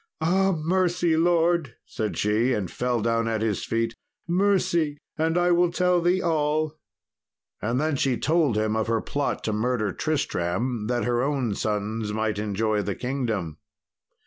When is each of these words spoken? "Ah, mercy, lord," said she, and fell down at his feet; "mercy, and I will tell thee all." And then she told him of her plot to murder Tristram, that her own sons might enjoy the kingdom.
"Ah, 0.19 0.51
mercy, 0.53 1.15
lord," 1.15 1.75
said 1.85 2.17
she, 2.17 2.53
and 2.53 2.71
fell 2.71 3.03
down 3.03 3.27
at 3.27 3.43
his 3.43 3.63
feet; 3.63 3.93
"mercy, 4.27 4.97
and 5.15 5.37
I 5.37 5.51
will 5.51 5.69
tell 5.71 6.01
thee 6.01 6.23
all." 6.23 6.73
And 7.61 7.79
then 7.79 7.95
she 7.97 8.17
told 8.17 8.57
him 8.57 8.75
of 8.75 8.87
her 8.87 8.99
plot 8.99 9.43
to 9.43 9.53
murder 9.53 9.91
Tristram, 9.93 10.87
that 10.87 11.05
her 11.05 11.21
own 11.21 11.53
sons 11.53 12.13
might 12.13 12.39
enjoy 12.39 12.81
the 12.81 12.95
kingdom. 12.95 13.59